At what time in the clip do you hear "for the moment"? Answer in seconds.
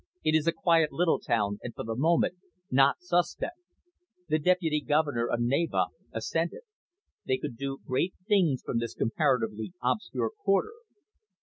1.75-2.33